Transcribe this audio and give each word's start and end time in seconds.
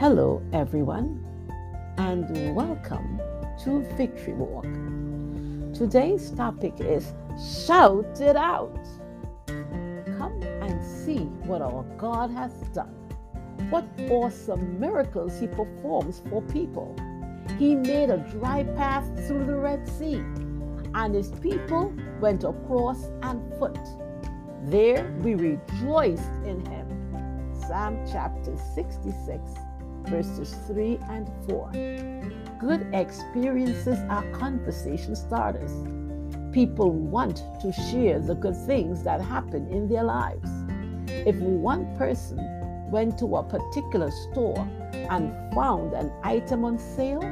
Hello, 0.00 0.40
everyone, 0.54 1.22
and 1.98 2.56
welcome 2.56 3.20
to 3.62 3.80
Victory 3.98 4.32
Walk. 4.32 4.64
Today's 5.74 6.30
topic 6.30 6.72
is 6.78 7.12
Shout 7.66 8.18
It 8.18 8.34
Out. 8.34 8.82
Come 9.46 10.42
and 10.62 10.82
see 10.82 11.24
what 11.44 11.60
our 11.60 11.82
God 11.98 12.30
has 12.30 12.50
done. 12.72 12.94
What 13.68 13.84
awesome 14.08 14.80
miracles 14.80 15.38
He 15.38 15.48
performs 15.48 16.22
for 16.30 16.40
people. 16.44 16.96
He 17.58 17.74
made 17.74 18.08
a 18.08 18.26
dry 18.32 18.62
path 18.64 19.04
through 19.26 19.44
the 19.44 19.56
Red 19.56 19.86
Sea, 19.86 20.24
and 20.94 21.14
His 21.14 21.30
people 21.42 21.94
went 22.22 22.42
across 22.42 23.04
on 23.22 23.52
foot. 23.58 23.78
There 24.64 25.14
we 25.20 25.34
rejoiced 25.34 26.32
in 26.46 26.64
Him. 26.64 26.86
Psalm 27.68 28.02
chapter 28.10 28.56
66 28.74 29.42
verses 30.10 30.56
3 30.66 30.98
and 31.08 31.30
4. 31.48 31.70
Good 32.58 32.92
experiences 32.92 33.98
are 34.10 34.28
conversation 34.32 35.14
starters. 35.14 35.70
People 36.52 36.90
want 36.90 37.44
to 37.62 37.72
share 37.72 38.18
the 38.18 38.34
good 38.34 38.56
things 38.66 39.04
that 39.04 39.20
happen 39.20 39.68
in 39.68 39.88
their 39.88 40.02
lives. 40.02 40.50
If 41.06 41.36
one 41.36 41.96
person 41.96 42.38
went 42.90 43.18
to 43.18 43.36
a 43.36 43.44
particular 43.44 44.10
store 44.10 44.68
and 44.92 45.32
found 45.54 45.94
an 45.94 46.12
item 46.24 46.64
on 46.64 46.76
sale, 46.78 47.22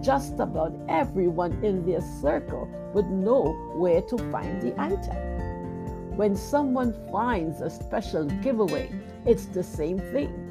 just 0.00 0.38
about 0.38 0.72
everyone 0.88 1.52
in 1.64 1.84
their 1.84 2.00
circle 2.20 2.68
would 2.94 3.10
know 3.10 3.52
where 3.74 4.02
to 4.02 4.16
find 4.30 4.62
the 4.62 4.80
item. 4.80 6.16
When 6.16 6.36
someone 6.36 6.94
finds 7.10 7.60
a 7.60 7.70
special 7.70 8.26
giveaway, 8.26 8.92
it's 9.26 9.46
the 9.46 9.62
same 9.62 9.98
thing 9.98 10.41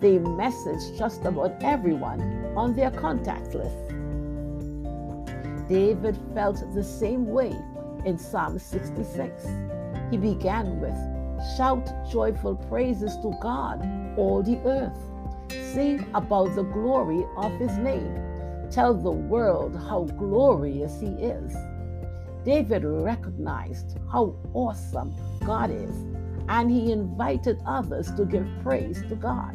they 0.00 0.18
message 0.18 0.96
just 0.96 1.24
about 1.24 1.62
everyone 1.62 2.20
on 2.56 2.74
their 2.74 2.90
contact 2.90 3.54
list. 3.54 3.76
David 5.68 6.16
felt 6.34 6.62
the 6.72 6.84
same 6.84 7.26
way 7.26 7.52
in 8.04 8.16
Psalm 8.16 8.58
66. 8.58 9.46
He 10.10 10.16
began 10.16 10.80
with, 10.80 10.96
Shout 11.56 11.86
joyful 12.10 12.56
praises 12.56 13.16
to 13.18 13.36
God, 13.40 13.82
all 14.16 14.42
the 14.42 14.58
earth. 14.64 14.98
Sing 15.72 16.06
about 16.14 16.54
the 16.54 16.62
glory 16.62 17.24
of 17.36 17.52
his 17.58 17.76
name. 17.78 18.14
Tell 18.70 18.94
the 18.94 19.10
world 19.10 19.76
how 19.76 20.04
glorious 20.04 21.00
he 21.00 21.08
is. 21.08 21.54
David 22.44 22.84
recognized 22.84 23.98
how 24.10 24.36
awesome 24.54 25.14
God 25.44 25.70
is, 25.70 25.96
and 26.48 26.70
he 26.70 26.92
invited 26.92 27.60
others 27.66 28.12
to 28.14 28.24
give 28.24 28.46
praise 28.62 29.02
to 29.08 29.16
God. 29.16 29.54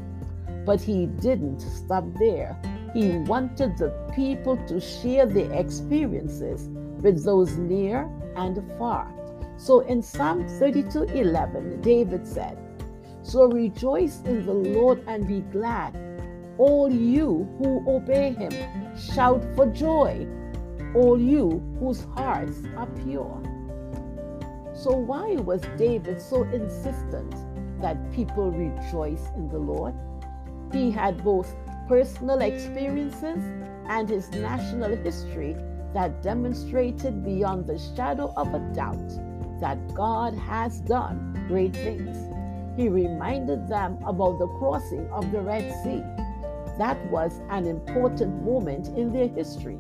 But 0.66 0.82
he 0.82 1.06
didn't 1.06 1.60
stop 1.60 2.06
there. 2.20 2.58
He 2.94 3.18
wanted 3.18 3.78
the 3.78 3.90
people 4.16 4.58
to 4.68 4.80
share 4.80 5.26
their 5.26 5.52
experiences 5.54 6.70
with 7.02 7.26
those 7.26 7.58
near 7.58 8.10
and 8.36 8.62
far. 8.78 9.12
So 9.58 9.82
in 9.82 10.02
Psalm 10.02 10.48
32 10.48 11.04
11, 11.04 11.82
David 11.82 12.28
said, 12.28 12.58
So 13.24 13.46
rejoice 13.46 14.22
in 14.26 14.46
the 14.46 14.54
Lord 14.54 15.04
and 15.08 15.28
be 15.28 15.42
glad, 15.52 15.96
all 16.58 16.92
you 16.92 17.48
who 17.58 17.84
obey 17.88 18.34
him. 18.34 18.52
Shout 18.98 19.44
for 19.56 19.68
joy, 19.68 20.28
all 20.96 21.20
you 21.20 21.62
whose 21.80 22.04
hearts 22.16 22.62
are 22.78 22.88
pure. 23.04 23.42
So, 24.76 24.92
why 24.92 25.36
was 25.36 25.62
David 25.78 26.20
so 26.22 26.44
insistent 26.44 27.32
that 27.80 28.12
people 28.12 28.52
rejoice 28.52 29.22
in 29.36 29.48
the 29.50 29.60
Lord? 29.60 29.94
He 30.74 30.90
had 30.90 31.24
both 31.24 31.56
personal 31.88 32.42
experiences 32.42 33.44
and 33.88 34.10
his 34.10 34.32
national 34.32 34.96
history 34.96 35.56
that 35.94 36.24
demonstrated 36.24 37.24
beyond 37.24 37.68
the 37.68 37.78
shadow 37.96 38.34
of 38.36 38.54
a 38.56 38.60
doubt 38.74 39.08
that 39.60 39.94
God 39.94 40.34
has 40.34 40.80
done 40.82 41.46
great 41.48 41.76
things. 41.76 42.18
He 42.76 42.90
reminded 42.90 43.68
them 43.68 44.00
about 44.04 44.40
the 44.40 44.48
crossing 44.48 45.08
of 45.12 45.32
the 45.32 45.42
Red 45.42 45.72
Sea. 45.84 46.02
That 46.80 46.98
was 47.12 47.40
an 47.52 47.68
important 47.68 48.44
moment 48.44 48.88
in 48.98 49.14
their 49.14 49.28
history. 49.28 49.78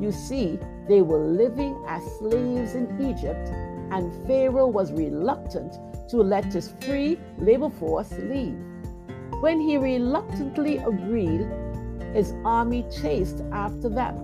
You 0.00 0.12
see, 0.12 0.58
they 0.88 1.02
were 1.02 1.26
living 1.26 1.76
as 1.86 2.02
slaves 2.18 2.74
in 2.74 2.88
Egypt, 3.02 3.50
and 3.92 4.26
Pharaoh 4.26 4.66
was 4.66 4.92
reluctant 4.92 5.74
to 6.08 6.16
let 6.16 6.54
his 6.54 6.72
free 6.80 7.18
labor 7.36 7.68
force 7.68 8.12
leave. 8.12 8.58
When 9.42 9.58
he 9.58 9.76
reluctantly 9.76 10.78
agreed, 10.78 11.48
his 12.14 12.32
army 12.44 12.86
chased 12.88 13.42
after 13.50 13.88
them. 13.88 14.14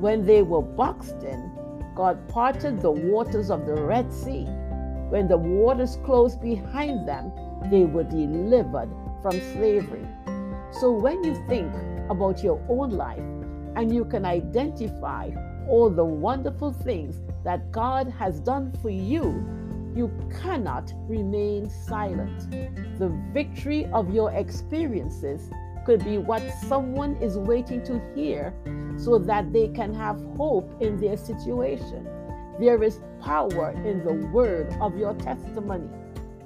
When 0.00 0.24
they 0.24 0.40
were 0.40 0.62
boxed 0.62 1.22
in, 1.22 1.52
God 1.94 2.26
parted 2.26 2.80
the 2.80 2.90
waters 2.90 3.50
of 3.50 3.66
the 3.66 3.74
Red 3.74 4.10
Sea. 4.10 4.44
When 5.10 5.28
the 5.28 5.36
waters 5.36 5.98
closed 6.02 6.40
behind 6.40 7.06
them, 7.06 7.30
they 7.70 7.84
were 7.84 8.04
delivered 8.04 8.88
from 9.20 9.32
slavery. 9.52 10.08
So 10.80 10.92
when 10.92 11.22
you 11.22 11.34
think 11.46 11.70
about 12.08 12.42
your 12.42 12.58
own 12.70 12.92
life 12.92 13.28
and 13.76 13.94
you 13.94 14.06
can 14.06 14.24
identify 14.24 15.28
all 15.68 15.90
the 15.90 16.06
wonderful 16.06 16.72
things 16.72 17.20
that 17.44 17.70
God 17.70 18.08
has 18.18 18.40
done 18.40 18.72
for 18.80 18.88
you, 18.88 19.46
you 19.96 20.12
cannot 20.42 20.92
remain 21.08 21.70
silent. 21.70 22.50
The 22.98 23.08
victory 23.32 23.86
of 23.86 24.12
your 24.12 24.30
experiences 24.32 25.50
could 25.86 26.04
be 26.04 26.18
what 26.18 26.42
someone 26.68 27.16
is 27.16 27.38
waiting 27.38 27.82
to 27.84 28.00
hear 28.14 28.52
so 28.98 29.18
that 29.18 29.52
they 29.52 29.68
can 29.68 29.94
have 29.94 30.20
hope 30.36 30.82
in 30.82 30.98
their 30.98 31.16
situation. 31.16 32.06
There 32.60 32.82
is 32.82 33.00
power 33.22 33.70
in 33.84 34.04
the 34.04 34.14
word 34.28 34.76
of 34.80 34.98
your 34.98 35.14
testimony. 35.14 35.88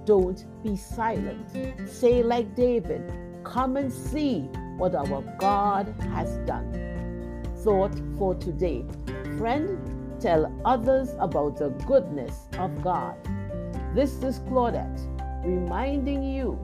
Don't 0.04 0.44
be 0.62 0.76
silent. 0.76 1.50
Say, 1.88 2.22
like 2.22 2.54
David, 2.54 3.12
come 3.44 3.76
and 3.76 3.92
see 3.92 4.42
what 4.76 4.94
our 4.94 5.22
God 5.38 5.94
has 6.12 6.36
done. 6.46 7.42
Thought 7.58 8.00
for 8.18 8.34
today. 8.34 8.84
Friend, 9.38 10.20
tell 10.20 10.52
others 10.64 11.10
about 11.18 11.56
the 11.56 11.70
goodness 11.86 12.46
of 12.58 12.82
God. 12.82 13.16
This 13.92 14.22
is 14.22 14.38
Claudette 14.40 15.00
reminding 15.44 16.22
you 16.22 16.56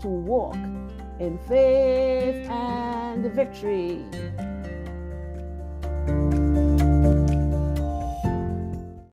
to 0.00 0.08
walk 0.08 0.56
in 1.18 1.38
faith 1.46 2.48
and 2.48 3.30
victory. 3.34 4.02